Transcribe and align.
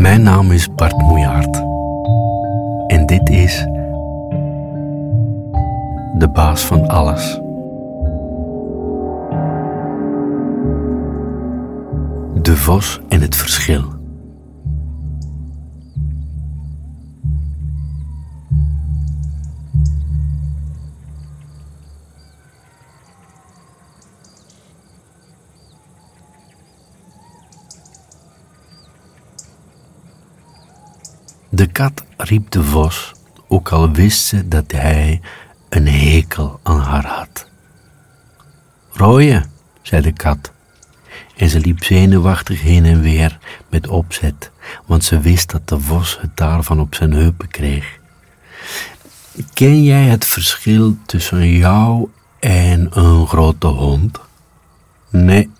Mijn 0.00 0.22
naam 0.22 0.52
is 0.52 0.74
Bart 0.74 0.96
Moejaard. 0.98 1.56
En 2.86 3.06
dit 3.06 3.28
is 3.28 3.66
de 6.18 6.28
baas 6.32 6.64
van 6.64 6.88
alles. 6.88 7.40
De 12.42 12.56
vos 12.56 13.00
en 13.08 13.20
het 13.20 13.36
verschil. 13.36 13.99
De 31.52 31.66
kat 31.66 32.04
riep 32.16 32.50
de 32.50 32.64
vos, 32.64 33.12
ook 33.48 33.68
al 33.68 33.90
wist 33.90 34.24
ze 34.24 34.48
dat 34.48 34.72
hij 34.72 35.20
een 35.68 35.88
hekel 35.88 36.60
aan 36.62 36.80
haar 36.80 37.06
had. 37.06 37.46
Rooie, 38.92 39.42
zei 39.82 40.02
de 40.02 40.12
kat. 40.12 40.52
En 41.36 41.48
ze 41.48 41.60
liep 41.60 41.84
zenuwachtig 41.84 42.62
heen 42.62 42.84
en 42.84 43.00
weer 43.00 43.38
met 43.68 43.88
opzet, 43.88 44.50
want 44.86 45.04
ze 45.04 45.20
wist 45.20 45.50
dat 45.50 45.68
de 45.68 45.80
vos 45.80 46.18
het 46.20 46.36
daarvan 46.36 46.80
op 46.80 46.94
zijn 46.94 47.12
heupen 47.12 47.48
kreeg. 47.48 47.98
Ken 49.52 49.82
jij 49.82 50.04
het 50.04 50.24
verschil 50.24 50.96
tussen 51.06 51.48
jou 51.48 52.08
en 52.38 52.98
een 52.98 53.26
grote 53.26 53.66
hond? 53.66 54.20
Nee, 55.08 55.50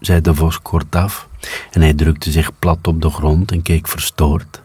zei 0.00 0.20
de 0.20 0.34
vos 0.34 0.62
kortaf, 0.62 1.28
en 1.70 1.80
hij 1.80 1.94
drukte 1.94 2.30
zich 2.30 2.58
plat 2.58 2.86
op 2.86 3.02
de 3.02 3.10
grond 3.10 3.52
en 3.52 3.62
keek 3.62 3.88
verstoord. 3.88 4.62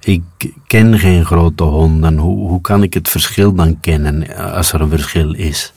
Ik 0.00 0.22
ken 0.66 0.98
geen 0.98 1.24
grote 1.24 1.62
honden. 1.64 2.18
Hoe, 2.18 2.48
hoe 2.48 2.60
kan 2.60 2.82
ik 2.82 2.94
het 2.94 3.08
verschil 3.08 3.54
dan 3.54 3.80
kennen 3.80 4.36
als 4.52 4.72
er 4.72 4.80
een 4.80 4.88
verschil 4.88 5.34
is? 5.34 5.72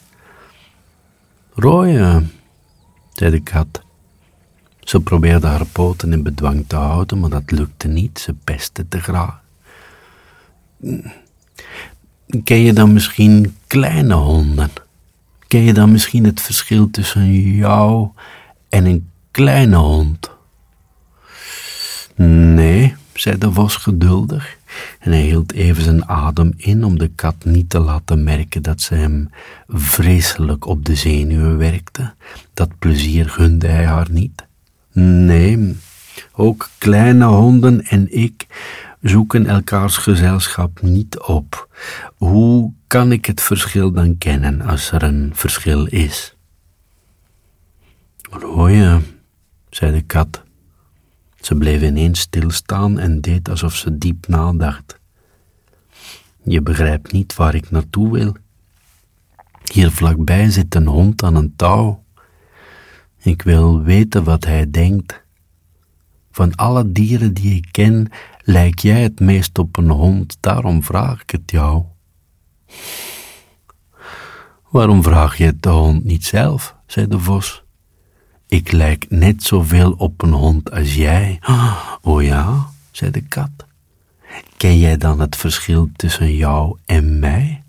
Rooie, 1.53 2.23
zei 3.13 3.31
de 3.31 3.39
kat. 3.39 3.81
Ze 4.79 4.99
probeerde 4.99 5.47
haar 5.47 5.65
poten 5.65 6.13
in 6.13 6.23
bedwang 6.23 6.63
te 6.67 6.75
houden, 6.75 7.19
maar 7.19 7.29
dat 7.29 7.51
lukte 7.51 7.87
niet. 7.87 8.19
Ze 8.19 8.33
pestte 8.33 8.87
te 8.87 8.99
graag. 8.99 9.41
Ken 12.43 12.57
je 12.57 12.73
dan 12.73 12.93
misschien 12.93 13.55
kleine 13.67 14.13
honden? 14.13 14.69
Ken 15.47 15.61
je 15.61 15.73
dan 15.73 15.91
misschien 15.91 16.25
het 16.25 16.41
verschil 16.41 16.89
tussen 16.89 17.33
jou 17.55 18.09
en 18.69 18.85
een 18.85 19.09
kleine 19.31 19.75
hond? 19.75 20.31
Nee, 22.15 22.95
de 23.23 23.51
vos 23.53 23.75
geduldig, 23.75 24.57
en 24.99 25.11
hij 25.11 25.21
hield 25.21 25.53
even 25.53 25.83
zijn 25.83 26.07
adem 26.07 26.53
in 26.57 26.83
om 26.83 26.97
de 26.97 27.07
kat 27.07 27.35
niet 27.45 27.69
te 27.69 27.79
laten 27.79 28.23
merken 28.23 28.61
dat 28.61 28.81
ze 28.81 28.95
hem 28.95 29.29
vreselijk 29.67 30.65
op 30.65 30.85
de 30.85 30.95
zenuwen 30.95 31.57
werkte. 31.57 32.13
Dat 32.53 32.79
plezier 32.79 33.29
gunde 33.29 33.67
hij 33.67 33.85
haar 33.85 34.07
niet. 34.11 34.45
Nee, 34.93 35.77
ook 36.31 36.69
kleine 36.77 37.25
honden 37.25 37.85
en 37.85 38.17
ik 38.17 38.47
zoeken 39.01 39.45
elkaars 39.45 39.97
gezelschap 39.97 40.81
niet 40.81 41.19
op. 41.19 41.69
Hoe 42.15 42.73
kan 42.87 43.11
ik 43.11 43.25
het 43.25 43.41
verschil 43.41 43.91
dan 43.91 44.17
kennen 44.17 44.61
als 44.61 44.91
er 44.91 45.03
een 45.03 45.31
verschil 45.33 45.85
is? 45.85 46.35
Rooie, 48.29 48.99
zei 49.69 49.91
de 49.91 50.01
kat. 50.01 50.43
Ze 51.51 51.57
bleef 51.57 51.81
ineens 51.81 52.19
stilstaan 52.19 52.99
en 52.99 53.21
deed 53.21 53.49
alsof 53.49 53.75
ze 53.75 53.97
diep 53.97 54.27
nadacht. 54.27 54.99
Je 56.43 56.61
begrijpt 56.61 57.11
niet 57.11 57.35
waar 57.35 57.55
ik 57.55 57.71
naartoe 57.71 58.11
wil. 58.11 58.35
Hier 59.71 59.91
vlakbij 59.91 60.49
zit 60.49 60.75
een 60.75 60.87
hond 60.87 61.23
aan 61.23 61.35
een 61.35 61.53
touw. 61.55 62.03
Ik 63.17 63.41
wil 63.41 63.81
weten 63.81 64.23
wat 64.23 64.45
hij 64.45 64.71
denkt. 64.71 65.23
Van 66.31 66.55
alle 66.55 66.91
dieren 66.91 67.33
die 67.33 67.55
ik 67.55 67.67
ken, 67.71 68.11
lijk 68.41 68.79
jij 68.79 69.01
het 69.01 69.19
meest 69.19 69.57
op 69.57 69.77
een 69.77 69.89
hond, 69.89 70.37
daarom 70.39 70.83
vraag 70.83 71.21
ik 71.21 71.29
het 71.29 71.51
jou. 71.51 71.83
Waarom 74.69 75.03
vraag 75.03 75.37
je 75.37 75.45
het 75.45 75.61
de 75.61 75.69
hond 75.69 76.03
niet 76.03 76.25
zelf? 76.25 76.75
zei 76.85 77.07
de 77.07 77.19
vos. 77.19 77.60
Ik 78.51 78.71
lijk 78.71 79.05
net 79.09 79.43
zoveel 79.43 79.91
op 79.97 80.21
een 80.21 80.31
hond 80.31 80.71
als 80.71 80.95
jij. 80.95 81.39
Oh 82.01 82.23
ja, 82.23 82.69
zei 82.91 83.11
de 83.11 83.21
kat. 83.21 83.49
Ken 84.57 84.79
jij 84.79 84.97
dan 84.97 85.19
het 85.19 85.35
verschil 85.35 85.89
tussen 85.95 86.35
jou 86.35 86.77
en 86.85 87.19
mij? 87.19 87.63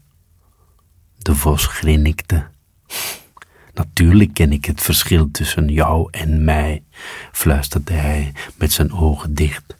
De 1.19 1.35
vos 1.35 1.67
grinnikte. 1.67 2.47
Natuurlijk 3.75 4.35
ken 4.35 4.53
ik 4.53 4.65
het 4.65 4.81
verschil 4.81 5.31
tussen 5.31 5.69
jou 5.69 6.09
en 6.11 6.45
mij, 6.45 6.83
fluisterde 7.33 7.93
hij 7.93 8.33
met 8.57 8.73
zijn 8.73 8.93
ogen 8.93 9.35
dicht. 9.35 9.77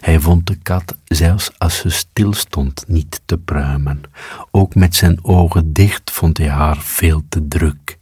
Hij 0.00 0.20
vond 0.20 0.46
de 0.46 0.56
kat, 0.56 0.96
zelfs 1.04 1.50
als 1.58 1.76
ze 1.76 1.88
stilstond, 1.90 2.84
niet 2.86 3.20
te 3.24 3.38
pruimen. 3.38 4.00
Ook 4.50 4.74
met 4.74 4.96
zijn 4.96 5.24
ogen 5.24 5.72
dicht 5.72 6.10
vond 6.10 6.38
hij 6.38 6.48
haar 6.48 6.76
veel 6.76 7.22
te 7.28 7.48
druk. 7.48 7.98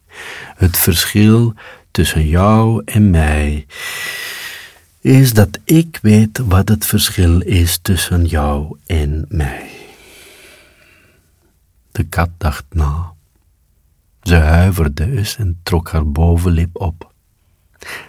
Het 0.57 0.77
verschil 0.77 1.55
tussen 1.97 2.29
jou 2.29 2.83
en 2.85 3.11
mij 3.11 3.67
is 5.01 5.33
dat 5.33 5.59
ik 5.65 5.99
weet 6.03 6.39
wat 6.39 6.69
het 6.69 6.87
verschil 6.87 7.41
is 7.41 7.79
tussen 7.79 8.25
jou 8.25 8.77
en 8.87 9.25
mij. 9.29 9.71
De 11.93 12.05
kat 12.05 12.31
dacht 12.37 12.65
na. 12.71 13.13
Ze 14.23 14.35
huiverde 14.35 15.17
eens 15.17 15.37
en 15.37 15.61
trok 15.63 15.91
haar 15.91 16.11
bovenlip 16.11 16.81
op. 16.81 17.13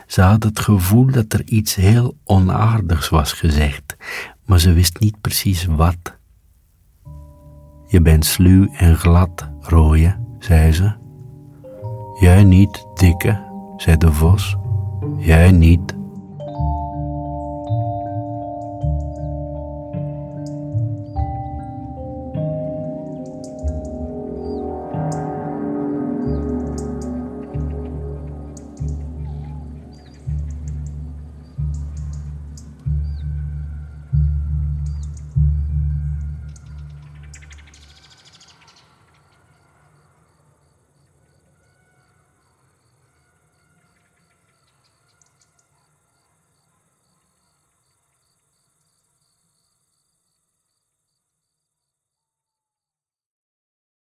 Ze 0.07 0.21
had 0.21 0.43
het 0.43 0.59
gevoel 0.59 1.05
dat 1.05 1.33
er 1.33 1.43
iets 1.45 1.75
heel 1.75 2.17
onaardigs 2.23 3.09
was 3.09 3.31
gezegd, 3.33 3.95
maar 4.45 4.59
ze 4.59 4.73
wist 4.73 4.99
niet 4.99 5.21
precies 5.21 5.65
wat. 5.65 6.15
Je 7.87 8.01
bent 8.01 8.25
sluw 8.25 8.67
en 8.73 8.97
glad, 8.97 9.49
rooie, 9.61 10.17
zei 10.39 10.71
ze. 10.71 10.95
Jij 12.19 12.43
niet, 12.43 12.85
dikke, 12.93 13.46
zei 13.77 13.97
de 13.97 14.11
vos. 14.11 14.57
Jij 15.17 15.51
niet, 15.51 15.96